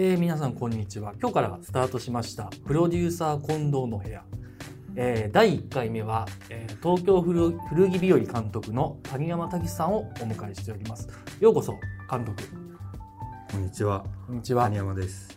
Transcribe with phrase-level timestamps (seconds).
[0.00, 1.12] えー、皆さんこんにちは。
[1.20, 2.50] 今日からスタートしました。
[2.64, 4.22] プロデューサー近藤の部屋、
[4.94, 11.08] えー、第1回目は、えー、東京古古着日和監督の谷山武さんをお迎えしております。
[11.40, 11.74] ようこそ
[12.08, 12.44] 監督。
[13.50, 14.04] こんにちは。
[14.28, 14.62] こんにちは。
[14.66, 15.36] 谷山です、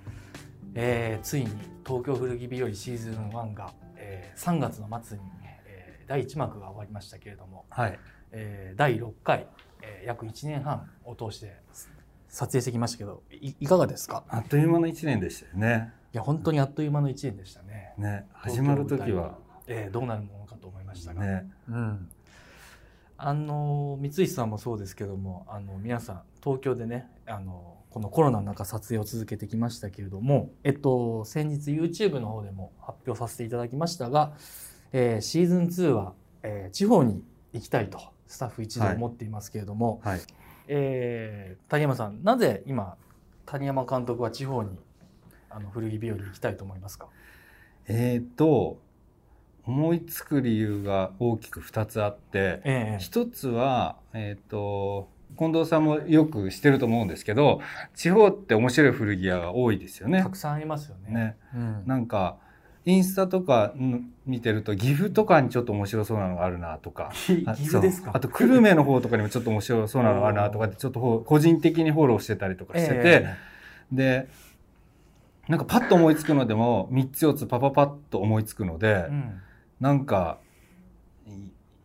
[0.76, 1.48] えー、ついに
[1.84, 5.24] 東京古着日和シーズン1が、えー、3月の末に、
[5.66, 8.00] えー、第1幕が終わりましたけれども、はい。
[8.32, 9.48] えー、第6回、
[9.82, 11.56] えー、約1年半を通して
[12.32, 14.24] 撮影してきましたけどいいかがですか？
[14.30, 15.94] あっという間の一年でしたよね。
[16.14, 17.94] いや本当にあっという間の1年でしたね。
[17.98, 19.38] ね始まる時は。
[19.68, 21.52] えー、どうなるものかと思いましたが、ね。
[21.70, 22.10] うん、
[23.18, 34.34] あの三石さんもそうですけどもあの皆さん東京でねあのこのコロナの中撮影を続けてきましたけれども、えっと、先日 YouTube の方でも発表させていただきましたが、
[34.94, 36.14] えー、シーズン2は、
[36.44, 40.22] えー、地方に行きたいとスタッフ一同思っていますけれども、はい
[40.74, 42.96] えー谷山さんなぜ今
[43.46, 44.70] 谷山監督は地方に
[45.50, 47.08] あの古着日和に行きたいと思いますか？
[47.88, 48.80] えーと
[49.66, 52.98] 思いつく理由が大きく2つあってええ。
[53.00, 57.62] 一つはえっ、と近藤さんもよくしてると思うんですけど
[57.94, 60.24] 地方って面白い古着屋が多いですよね。
[60.24, 61.14] たくさんありますよね。
[61.14, 61.38] ね。
[61.54, 61.84] うん。
[61.86, 62.38] なんか
[62.86, 67.12] インスタとかん見てると岐阜とかにちょっと面白そうなのがあるなとか。
[67.28, 68.12] 岐阜ですか？
[68.14, 73.36] あと久留米の方とかにもちょっと面白そうなのがあるなとかってちょっとほ個人的にフォローしてたりとかしてて、え
[73.92, 74.28] で
[75.48, 79.42] なんかパッと思いつくのでも3つ4つパパパッと思いつくので、えうん。
[79.80, 80.38] なんか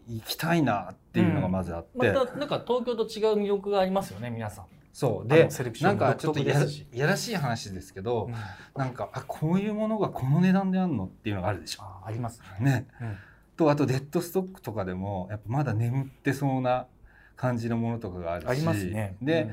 [0.09, 4.65] い行きたいなっていうのがまずあって、またなんか東京と違う魅力がありますよね皆さん。
[4.97, 5.29] あそう。
[5.29, 5.49] で
[5.83, 6.87] なんかちょっとやらし。
[6.91, 8.35] やらしい話ですけど、うん。
[8.81, 11.83] なんかあこういうものがこの値段であんのっていうのがあるでしょ。
[11.83, 12.65] あありますね。
[12.65, 13.17] ね、うん。
[13.59, 16.87] とあとデッドストックとかでもやっぱまだ眠ってそうな
[17.37, 18.49] 感じのものとかがあるし。
[18.49, 19.17] ありますね。
[19.21, 19.51] で、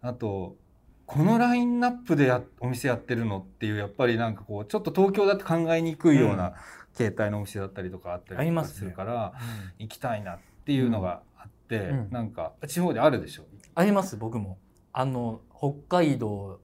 [0.00, 0.56] あと
[1.04, 6.36] このラインナップでやお店やってるのっていうやっぱりなんかこうちょっと東京だと考えにくいよううん。
[6.38, 6.54] な
[6.94, 9.34] 携帯のお店だったりとかあったありりとかまするから、
[9.78, 9.84] うん。
[9.84, 12.08] 行きたいなっていうのがあって、うん。
[12.10, 13.44] なんか地方であるでしょ？
[13.74, 14.56] あります僕も。
[14.92, 16.60] あの北海道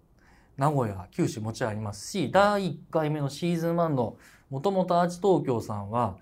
[0.56, 4.16] 名古屋九州もちろんありますし第1回目のシーズン1の
[4.50, 6.16] もともとアーチ東京さんは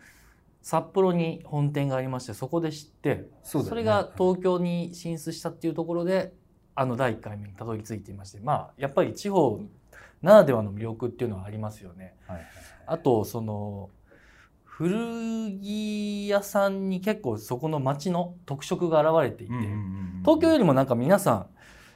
[0.63, 3.71] 札幌に本店がありましてそこで知ってそね。
[3.75, 6.33] れが東京に進出したっていうところで
[6.75, 9.61] あの第1回目にたどり着いていましてまあやっぱり地方
[10.23, 12.15] ならではの魅力っていうのはありますよね。
[12.27, 12.47] はいはい
[12.85, 13.91] あとその
[14.65, 14.89] 古
[15.61, 20.21] 着屋さんに結構そこの街の特色が現れていて、うんうんうんうん。
[20.25, 21.47] 東京よりもなんか皆さん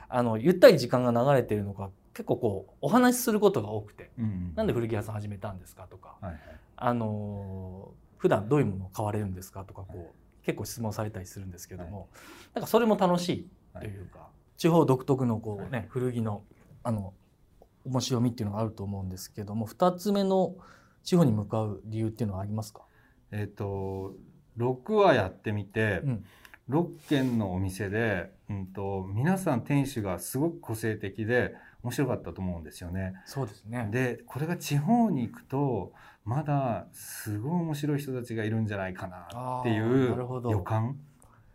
[0.08, 4.10] あのゆったり時間が流れているのか結構こうお話しすることが多くて。
[4.18, 6.16] うんうん「なんで古着屋さん始めたんですか?」とか。
[6.20, 6.40] はいはい
[6.76, 12.08] 「あの普段どういうものを買われるんですか?」とかこう結構質問されたりするんですけども、
[12.54, 13.50] なんかそれも楽しい
[13.80, 16.44] というか、地方独特のこうね、古着の
[16.84, 17.14] あの
[17.84, 20.56] 面白みっていうのがあると思うんですけども2つ目の
[21.02, 22.82] 地方に向かう理由っていうのはありますか、
[23.30, 24.14] えっ、と
[24.58, 26.24] 6話やってみて、うん
[26.68, 33.14] 6軒のお店で、うん、と皆さん店主がすごく個性的で面白かったと思うんですよね。
[33.24, 33.88] そうですね。
[33.90, 35.92] でこれが地方に行くと
[36.24, 40.16] まだすごい面白い人たちがいるんじゃないかなっていう
[40.50, 40.96] 予感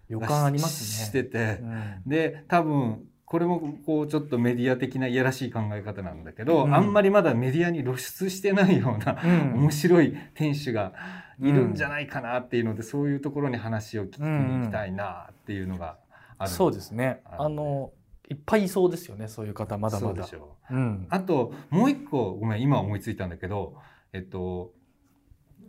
[0.08, 1.06] 予が感ありますね。
[1.08, 1.60] してて。
[1.62, 2.02] う、ん。
[2.08, 6.76] で多分これもこうちょっとメディア的ないやらしい考え方なんだけど、うん。
[6.76, 9.54] あんまりまだメディアに露出してないような、うん。
[9.64, 10.94] 面白い店主が
[11.42, 14.28] いるんじゃないかなっていうので、そういうところに話を聞きに
[14.62, 15.98] 行きたいなっていうのが
[16.38, 17.22] ある、そうですね。
[17.26, 17.92] あの
[18.30, 19.28] いっぱいいそうですよね。
[19.28, 20.36] そういう方まだまだそうでし。
[20.36, 21.08] ょうん。
[21.10, 23.76] あともう一個ごめん今思いついたんだけど
[24.14, 24.72] えっと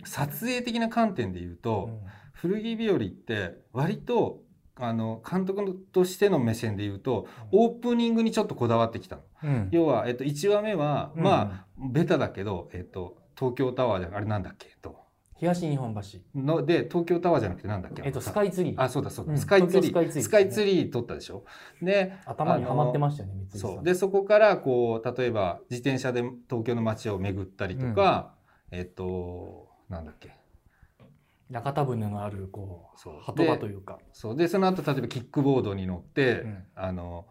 [0.05, 2.01] 撮影的な観点で言うと、
[2.33, 4.43] 古着日和って割と
[4.77, 9.23] あの監督としての目線で言うとオープニングにちょっとこだわってきたの。
[9.45, 15.02] うん要は、えっと、1話目は、うんまあベタだけど、えっと、東京タワーじゃあれなんだっけ、と、
[15.43, 16.41] 東日本橋。
[16.41, 18.03] ので東京タワーじゃなくてなんだっけ？
[18.05, 18.81] えっとスカイツリー。
[18.81, 19.39] あそうだそうだ、うん。
[19.39, 20.23] スカイツリー。
[20.23, 21.45] スカイツリー撮ったでしょ？
[21.83, 23.35] で頭にはまってましたよね。
[23.35, 23.61] 三井さん。
[23.73, 23.85] そう。
[23.85, 28.35] でそこからこう例えば自転車で東京の街を巡ったりとか、
[28.71, 30.31] えっとなんだっけ？
[31.51, 33.15] 屋形船のあるこうそう。
[33.21, 33.99] 鳩場というか。
[34.13, 34.37] そう。
[34.37, 36.65] でその後例えばキックボードに乗って、うん。
[36.77, 37.27] あの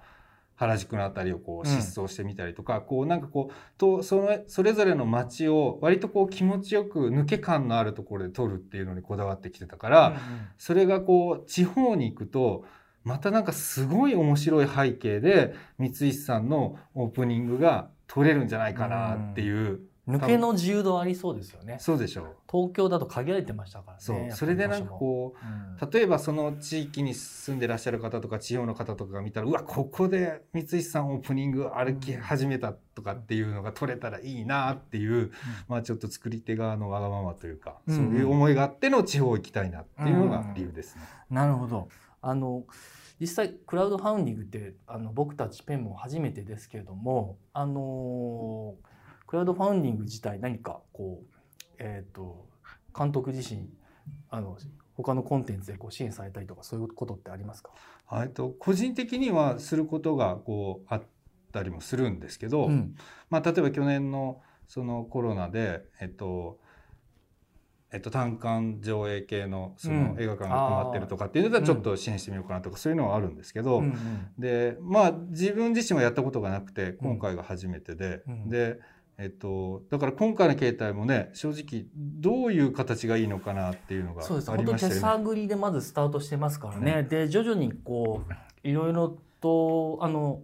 [0.61, 1.75] 原宿のあたりをこううん。
[1.75, 10.19] 疾走してみたりとか、こうなんかこうとそのそれぞれの街を割とこう気持ちよく抜け感のあるところで撮るっていうのにこだわってきてたから、うんうん。
[10.59, 12.65] それがこう地方に行くと
[13.03, 21.77] またなんかすごい面白い背景で三石さんのオープニングが撮れるんじゃないかなっていう抜けの自由度ありそうですよね。
[21.79, 22.35] そうでしょう。
[22.51, 23.99] 東京だと限られてましたからね。
[23.99, 24.31] そう。
[24.31, 35.31] それでなんかこう、うん、例えばその地域に住んでらっしゃる方とか地方の方とかが見たら、うわ、ここで三石さんオープニング歩き始めたとかっていうのが取れたらいいなっていう、うん、
[35.67, 41.01] まあちょっと作り手側のわがままというか、うん、そういう思いがあっての地方行きたいなっていうのが理由ですね。
[41.29, 41.89] なるほど。
[42.23, 42.65] あの、
[43.21, 48.73] 実際クラウドファウンディングってあの僕たちペンも初めてですけれどもあの
[49.31, 51.35] クラウドファウンディング自体何かこう
[51.79, 52.49] えっ、ー、と
[52.93, 53.69] 監督自身
[54.29, 54.57] あの
[54.97, 57.71] 他のコンテンツでこう支援されたりとかそういうことってありますか？
[58.21, 61.03] えっと個人的にはすることがこうあっ
[61.53, 62.93] たりもするんですけど、うん、
[63.29, 66.59] まあ、例えば去年のそのコロナで、えっと、
[67.93, 78.77] えっと、単館上映系のその映画館が困ってるとかっていうのではちょっと支援してみようかなとかそういうのはあるんですけど、うんうん、でまあ自分自身はやったことがなくて今回が初めてで、うん、で、
[79.17, 84.51] えっと、だから今回の携帯もね正直どういう形がいいのかなっていうのがありました。
[84.51, 87.03] そうです手探りでまずスタートしてますからね。
[87.03, 88.23] で徐々にこ
[88.63, 90.41] ういろいろとあの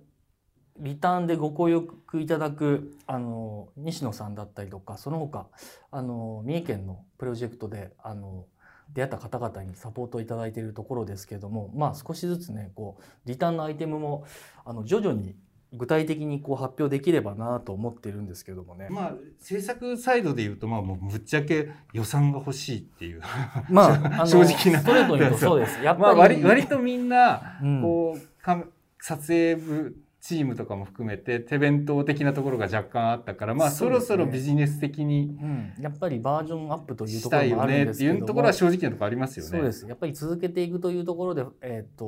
[0.80, 5.48] リターンでご協力いただくあの西野さんだったりとかその他
[5.92, 8.46] あの三重県のプロジェクトであの
[8.94, 14.26] 出会った方々にサポートをいただいているところですけれどもまあ少しずつねこうリターンのアイテムも
[14.66, 15.36] あの徐々に
[15.78, 18.88] 具体的にこう発表できればなと思ってるんですけどもね。
[18.90, 23.22] まあ制作サイドで言うとまあもうぶっちゃけ予算が欲しいっていう
[23.70, 25.84] まあ 正直なストレートに言うとそうです。
[25.84, 29.96] やっぱり、まあ、割割とみんなこう、うん、撮影部
[30.28, 39.52] チームとかも含めて手弁当的なところが若干あったからまあそろそろビジネス的に、うん、やっぱりバージョンアップというところもあるんですけどっていうところは正直なところありますよね。
[39.52, 39.88] そうです。
[39.88, 42.06] やっぱり続けていくというところで、えーと、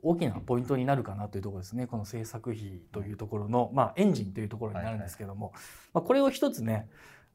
[0.00, 1.88] 大きなポイントになるかなというところですね。
[1.88, 5.62] この制作費というところの、まあ、エンジンというところになるんですけども、はいはい、
[5.94, 6.88] まあ、これを一つね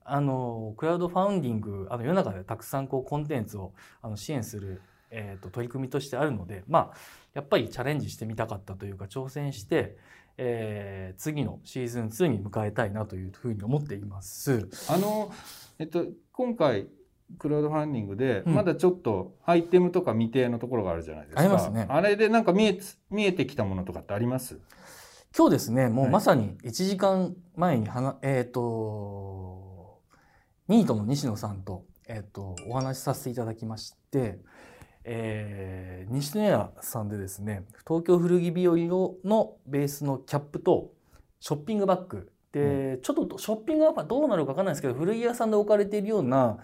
[0.06, 6.98] あのクラウドファウンディングあの世の中でたくさんこうコンテンツをあの支援する、えーと取り組みとしてあるのでまあ
[7.34, 9.98] やっぱりチャレンジしてみたかったというか挑戦して
[10.38, 14.68] えー、次のシーズン2に迎えたいなというふうに思っています。
[14.90, 15.31] あの
[15.80, 16.88] えっと今回
[17.40, 21.42] クラウドファンディングで、まだちょっとアイテムとか未定のところがあるじゃないですか。
[21.42, 21.88] ありますね。
[21.90, 22.80] あれでなんか見え
[23.10, 24.60] 見えてきたものとかってあります？
[25.36, 30.00] 今日ですね、もうまさに1時間前にはな、えっ、ー、と、
[30.68, 34.40] ニートの西野さんと、えっ、ー、と、お話しさせていただきまして、
[35.07, 38.75] えー、西野屋さんでですね東京古着日和
[39.24, 40.92] のベースのキャップと
[41.40, 42.31] ショッピングバッグ。
[42.52, 46.60] で、うん、ちょっとショッピングバッグはどうなるか分かんないですけど古着屋さんで置かれているような、うん、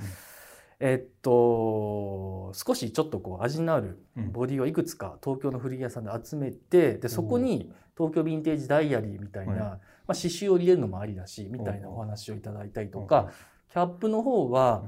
[0.79, 3.99] えっと少しちょっとこう味のある
[4.31, 9.77] ボディをいくつか東京の古着屋さんで集めてでそこに東京ヴィンテージダイアリーみたいな、ま
[10.07, 13.31] あ、刺繍を入れるのもありだしみたいなお話をいただいたりとか
[13.71, 14.83] キャップの方は、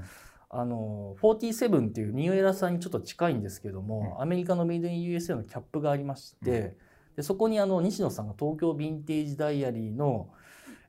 [0.55, 6.73] あの47っていうニューエラさんにちょっと近いんですけども、うん、アメリカのメイドイン USA のキャップがありまして、うん、
[7.15, 10.29] でそこにあの西野さんが東京ヴィンテージダイアリーの、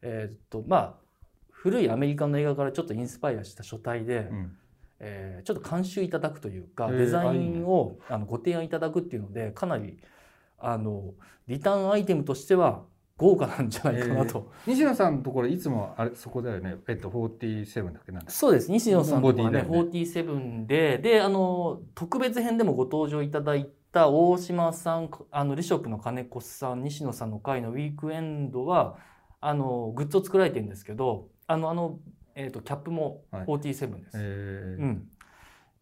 [0.02, 0.94] えー、っとまあ
[1.50, 4.56] 古いアメリカの映画からちょっとインスパイアした書体で、うん、
[5.00, 9.98] えー、ちょっと監修いただくというかデザインをあのご提案いただくっていうのでかなり
[10.58, 11.14] あの
[11.46, 12.82] リターンアイテムとしては
[13.16, 16.76] 豪華なんじゃないかなと、えー、西野さんのところいつもあれそこだよね。
[16.88, 18.10] えっと47だっけ？
[18.10, 18.70] なんそうです。
[18.72, 19.68] 西野さんのところねね。
[19.68, 28.96] 47でであの特別編でもご登場いただいた大島さんあのレショップの金子さん西野さんの会のウィークエンドは
[29.40, 32.00] あのグッズを作られてるんですけどあのあの、
[32.34, 34.16] えーと、キャップも47です。
[34.16, 35.08] はいえー、うん、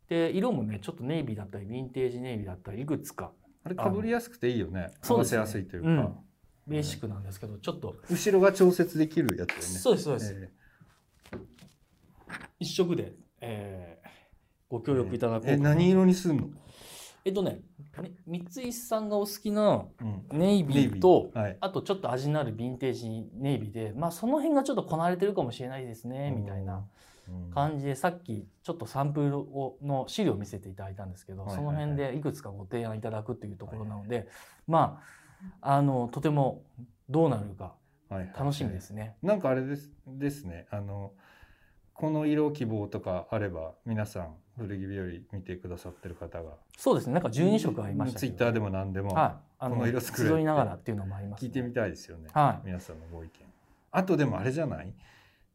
[0.09, 3.33] で色もねちょっとネイビーだったりヴィンテージネイビーだったりいくつか。
[3.65, 4.91] あれかぶりやすくていいよね。
[5.09, 5.89] 合わせやすいというか。
[5.89, 6.15] うん
[6.67, 7.97] ベーシックなんですけど、ちょっと。
[8.09, 9.63] 後ろが調節できるやつね。
[9.63, 11.39] そうですそうです、えー、
[12.61, 14.09] 一色で、えー、
[14.69, 16.49] ご協力いただこうえー、何色にするの？
[17.25, 17.61] えっとね
[18.27, 19.85] 三井さんがお好きな
[20.33, 26.85] ネイビーと、うんはい、あとちょっと味のあるヴィンテージネイビーでまあその辺がちょっとこなれてるかもしれないですね、みたいな
[27.55, 34.27] 感じでさっきちょっとサンプルをの資料を見せていただいたんですけど、その辺でいくつかご提案いただくっていうところなので、
[34.67, 35.22] まあ
[35.61, 36.63] あのとても
[37.09, 37.75] どうなるか
[38.39, 39.01] 楽しみですね。
[39.01, 40.67] はいはいなんかあれですですね。
[40.71, 41.13] あの
[41.95, 46.51] この色希望とかあれば皆さん古着日和見てくださってる方が。
[46.77, 47.13] そうですね。
[47.15, 53.33] なんか12色ありましたツイッターでも何でも、はい、あのこの色作るいながらっていうのもあります、ね、聞いてみたいですよね、はい、皆さんのご意見。
[53.91, 54.93] あとでもあれじゃない？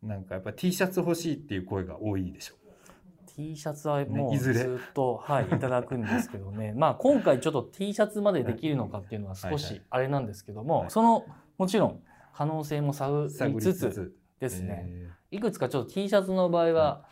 [0.04, 2.56] なんかやっぱ T シャツ欲しいっていう声が多いでしょ
[3.38, 6.74] T シャツはもうずっと、はい、 いただくんですけどね。
[6.76, 11.24] まあ今回ちょっと T シャツまでできるのかっていうのは少しあれなんですけども、その
[11.60, 12.02] もちろん
[12.34, 14.86] 可能性も探りつつですね。
[14.88, 17.06] えいくつかちょっと T シャツの場合は、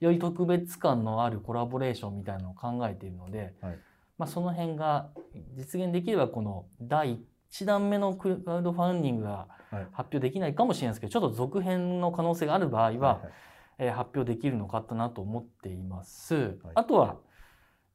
[0.00, 3.78] より特別感のあるコラボレーションみたいなのを考えているので、はい。
[4.18, 5.08] まあ、その辺が
[5.54, 7.20] 実現できればこの第
[7.50, 9.86] 1弾目のクラウドファンディングがはい。
[9.92, 13.20] 発表できないかもしれないですけどちょっと続編の可能性がある場合は、ーはい
[13.80, 16.58] えー発表できるのかなと思っています。
[16.74, 17.16] あとは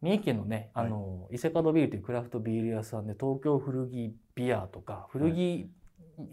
[0.02, 5.70] 三重県のね、あの、伊勢門ビールというクラフトビール屋さんで東京古着ビアとか古着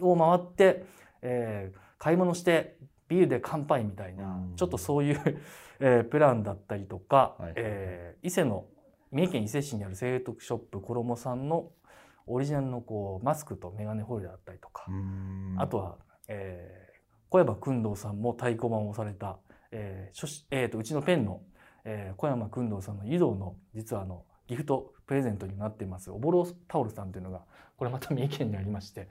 [0.00, 0.84] を回って、
[1.22, 4.56] えー買い物してビールで乾杯みたいな、うん。
[4.56, 5.20] ちょっとそういう、
[5.78, 7.52] えープランだったりとか、はい。
[7.56, 8.66] えー伊勢の
[9.12, 11.70] 三重県伊勢市にある聖徳ショップ衣さんの
[12.26, 14.86] オリジナルのこうマスクとメガネホルダーだったりとか、
[15.58, 16.91] あとは、えー
[17.32, 19.38] 小山君堂さんも太鼓判を押された、
[19.70, 21.40] えー書しえーとうちのペンの、
[21.82, 26.10] えー小山君堂さんの湯道の実はあのギフトプレゼントになってます。
[26.10, 27.40] おぼろタオルさんというのが
[27.78, 29.08] これまた三重県にありまして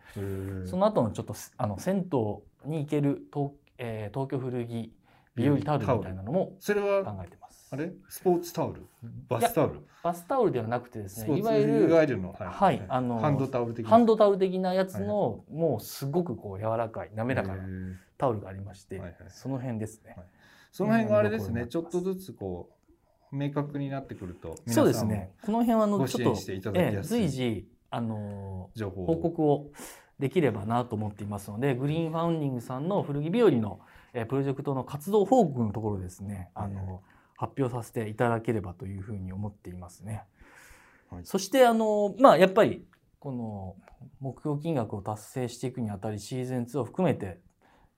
[0.67, 4.93] その後のちょっとあの銭湯に行ける東,、えー東京古着
[5.33, 7.69] 美容タオルみたいなのもそれは考えてます。
[7.73, 7.91] あれ？
[8.09, 8.85] スポーツタオル？
[9.29, 9.79] バスタオル？
[10.03, 12.85] バスタオルではなくてですねいわゆいるわゆるのはい。
[12.87, 13.89] あのハンドタオル的な。
[13.89, 17.63] ハンドタオル的なやつの、もうすごくこう柔らかい滑らかな
[18.21, 20.13] タオルがありまして、はいはいその辺ですね。
[20.15, 20.25] はい
[20.71, 22.69] その辺があれですうんねちょっとずつこ
[23.33, 25.31] う明確になってくるとそうですね。
[25.43, 26.39] この辺はあのごちょっと
[26.75, 29.71] ええ随時あの情報を報告を
[30.19, 33.81] できればなと思っていますので、グリーンファウンディングさんの古着日和の、
[34.13, 37.01] えープロジェクトの活動報告のところですね、あの
[37.35, 40.23] 発表させていただければというふうに思っていますね。
[41.09, 42.85] はいそしてあのまあやっぱり
[43.19, 43.75] この
[44.19, 47.39] 目標金額を達成していくにあたりシーズン2を含めて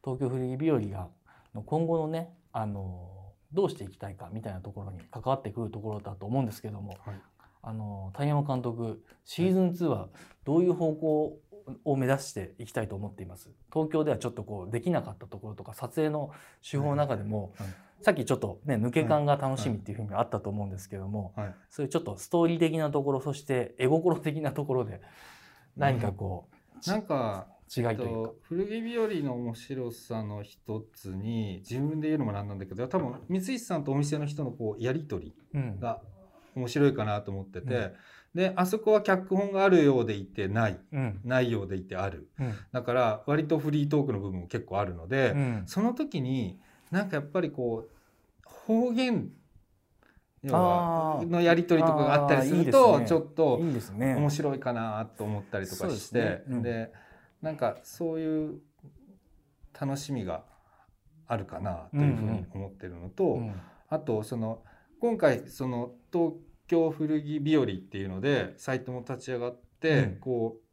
[0.03, 1.07] 東京古着日和が
[1.55, 3.09] の今後のねあの
[3.53, 7.21] どうしていきたいかみたいなところに関わってくるところだと思うんですけども、はい。
[7.65, 10.09] あの谷山監督シーズン2は
[10.43, 11.39] どういう方向
[11.85, 13.49] を目指していきたいと思っています？
[13.71, 16.31] 東京ではちょっとこうできなかったところとか撮影の
[16.69, 17.67] 手法の中でも、はい。
[18.01, 21.55] さっきちょっとね抜け感が楽しみっていうふうにあったと思うんですけども、はい。
[21.69, 24.99] そういうちょっとストーリー的なところそして絵心的なところで
[25.77, 26.49] 何かこ
[26.85, 28.29] う、なんか違いというか。
[28.29, 28.35] と。
[28.43, 35.79] 古着日和の面白さの一つに自分で言うのもなんなんだけど多分三石さんとお店の人のこうやり取りうん。
[35.79, 36.01] が
[36.55, 37.93] 面白いかなと思ってて、
[38.35, 40.79] であそこは脚本があるようでいてない。
[40.91, 41.19] うん。
[41.23, 42.29] ないようでいてある。
[42.39, 42.53] うん。
[42.71, 45.63] だから割とフリートークの部分も結構あるので、うん。
[45.65, 46.59] その時に
[46.91, 47.93] なんかやっぱりこう
[48.43, 49.31] 方言
[50.43, 53.55] のやり取りとかがあったりするとちょっと。
[53.55, 56.91] 面白いかなと思ったりとかしてで
[57.43, 58.61] なんかそういう
[59.79, 60.43] 楽しみが
[61.27, 63.53] あるかなというふうに思ってるのと、うん
[63.89, 64.63] あとその
[64.99, 66.33] 今回その東
[66.67, 70.63] 京古着日和っていうのでサイトも立ち上がって、うんこう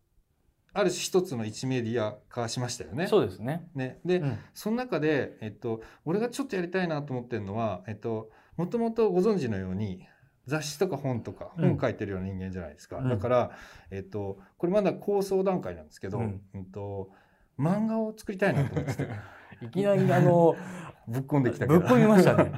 [0.73, 3.09] ある種一つの一メディア化しましたよね。
[3.09, 3.69] そうですね。
[3.75, 10.07] ねで、うんその中で、えっと、俺がちょっとやりたいなと思ってるのは、えっと、もともとご存知のように
[10.50, 11.69] 雑誌とか本とかうん。
[11.76, 13.09] 本書いてるような人間じゃないですか、うん。
[13.09, 13.50] だから、
[13.90, 17.11] えっと、これまだ構想段階なんですけど、ううんんと、
[17.59, 19.09] 漫画を作りたいなと思ってて。
[19.62, 20.57] いきなりあの
[21.07, 21.80] ぶっ込んできたけど。
[21.80, 22.52] ぶっ込みましたね。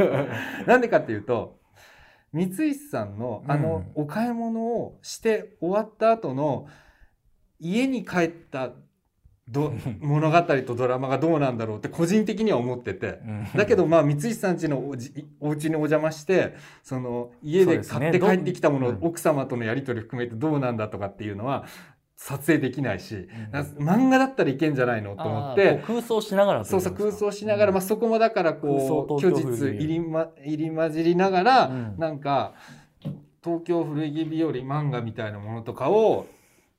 [0.66, 1.58] なんでかっていうと
[2.32, 6.68] 三石さんのあのうんお買い物をして終わった後の
[7.58, 8.72] 家に帰った
[9.48, 13.20] ど物語とドラマがどうなんだろうって個人的には思ってて。
[13.54, 21.64] だけどまあ三石さん家のおじお家にお邪魔してその家で買って帰ってきたものをどう奥様とのやり取り含めてどうなんだとかっていうのは
[22.16, 23.28] 撮影できないし、ん。
[23.52, 31.94] な漫画だったらいけんじゃないのと思って空想しながらそうそう空想しながら、まあ、そこもだからこう虚実入り,、ま、入り混じりながら、うん。
[31.98, 32.54] なんか
[33.44, 36.26] 東京古着日和漫画みたいなものとかを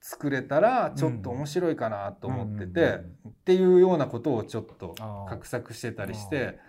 [0.10, 6.60] 作れたらちょっと面白いかなと思ってて、うんっていうようなことをちょっと画策してたりして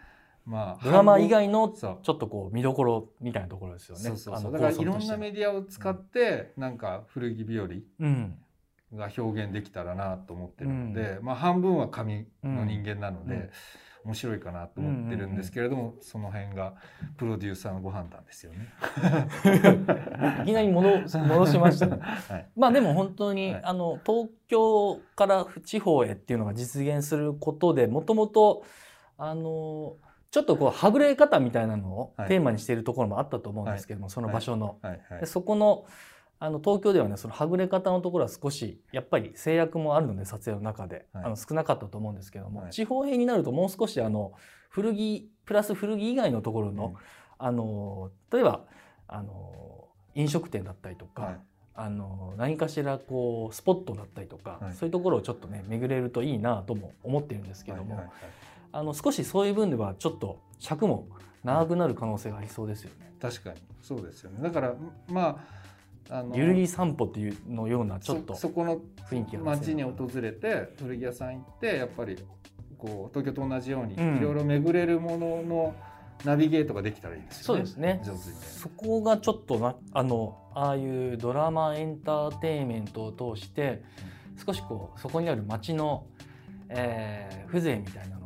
[0.44, 4.02] まあドラマ以外のちょっとこう見どころみたいなところですよね。
[4.02, 4.52] そうそうそう。
[4.52, 8.38] だからいろんなメディアを使ってなんか古着日和うん。
[8.94, 13.50] が表現できたらなと思ってるので、まあ半分は紙の人間なので、うん
[14.08, 16.72] 面白いかなと思ってるんですけれども、その辺が
[17.18, 18.68] プロデューサーのご判断ですよね。
[20.44, 20.88] いきなり戻
[21.18, 21.98] 戻しましたね。
[22.00, 22.48] はい。
[22.56, 23.64] まあでも本当に、はい。
[23.64, 28.64] あの東京から地方へっていうのが実現することでもともと
[29.18, 29.96] あの
[30.30, 32.28] ちょっとこうはぐれ方みたいなのをはい。
[32.28, 34.78] テーマにしているところもあったと思うんですけども、その場所の。
[34.80, 35.00] はい。
[35.10, 35.20] はい。
[35.20, 35.84] でそこの
[36.40, 41.24] あの東京ではねそのはぐれ方のところは少しやっぱり制約もあるので撮影の中で、はい。
[41.24, 42.72] あの少なかったと思うんですけども、はい。
[42.72, 44.32] 地方編になるともう少しあの
[44.70, 46.94] 古着プラス古着以外のところの、うん。
[47.38, 48.64] あの例えば
[49.08, 51.40] あの飲食店だったりとか、はい。
[51.74, 54.74] あの何かしらこうスポットだったりとか、はい。
[54.74, 58.02] そういうところをちょっとね巡れるといいなとも思ってるんですけども、
[58.72, 61.08] あの少しそういう分ではちょっと尺も
[61.44, 63.12] 長くなる可能性がありそうですよね。
[63.20, 63.60] 確かに。
[63.80, 64.42] そうですよね。
[64.42, 64.74] だから
[65.08, 65.57] まあ
[66.10, 68.78] あのゆるり散歩っていうのようなちょっとそそこの
[69.10, 72.16] 雰囲気が街に訪れて古着屋さん行ってやっぱり
[72.78, 75.74] こう東京と同じようにうんいろいろ巡れるものの
[76.24, 77.60] ナビゲートができたらいいですよね。
[77.60, 78.40] そうですね上手にね。
[78.40, 83.82] そこがちょっとなあのああいうドラマエンターテインメントを通して
[84.44, 86.06] 少しこうそこにある街の、
[86.68, 88.17] えー風情みたいな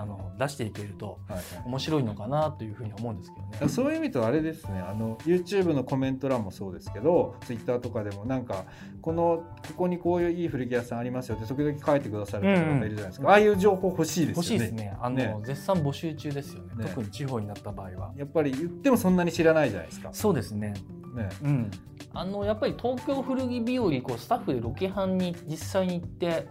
[0.00, 3.68] あの出していけるとはいはい面白いのかなというふうに思うんですけどね。
[3.68, 8.64] そういう意味とあれですねあの YouTube のコメント欄もそうですけど Twitter とかでもなんか
[9.02, 14.96] このここにこういういい古着屋さんありますよって時々書いてくださる方がいるじゃないですか、うんうんああいう情報欲しいですよね欲しいですね。
[15.00, 18.12] あのね絶賛募集中ですよねね特に地方になった場合は。
[18.16, 20.10] やっぱり言ってもそんなに知らないじゃないですか。
[20.12, 20.74] そうですね。
[21.14, 21.70] ねうん。
[22.12, 26.46] あのやっぱり東京古着日和こうスタッフでロケハンに実際に行って、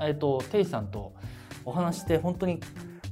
[0.00, 1.14] えっとテイさんと
[1.68, 2.60] お話しして本当に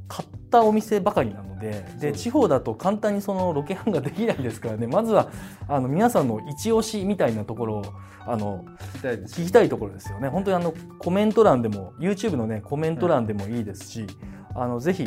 [0.09, 4.87] 買ったお店ばかりなのでで地方だと簡単にそのロケハンができないですからね。
[4.87, 5.29] まずは
[5.69, 7.85] あの皆さんの一押しみたいなところを
[8.27, 8.65] あの
[9.03, 10.29] 聞きたいところですよね。
[10.29, 14.07] 本当にあのコメント欄でも YouTube のねコメント欄でもいいですし、
[14.55, 15.07] あのぜひ、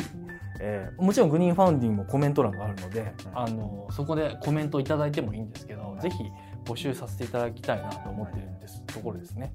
[0.60, 6.16] えーもちろんグリーンファウンディングもコメント欄があるので、あのそこでコメントいただいてもいいんですけど、はいぜひ
[6.64, 9.54] 募集させていただきたいなと思ってるんです、ところですね。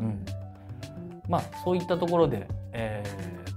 [0.00, 0.24] うん、
[1.32, 3.52] まあそういったところで、えー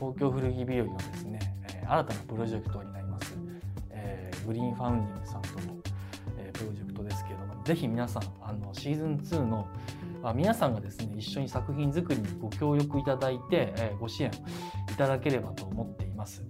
[0.00, 3.36] 東京古着日和のですね、えー新たなプロジェクトになります、
[3.90, 5.76] えーグリーンファウンディングさんとの、
[6.38, 9.68] えープロジェクトですけれどもぜひ皆さんあのシーズン2の
[10.22, 14.30] あ皆さんがですね一緒に作品作りにご協力いただいて、えーご支援
[14.90, 16.42] いただければと思っています。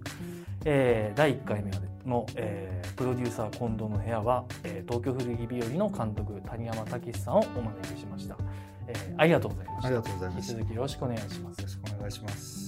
[0.63, 1.71] えー第1回目
[2.05, 8.37] の、えープロデューサー近藤の部屋は、えー東京古着日和の監督谷山武さんをお招きしました、
[8.87, 9.87] えーありがとうございました。
[9.87, 11.59] ありがとうございます引き続きよろしくお願いします。
[11.59, 12.64] よろしくお願いします。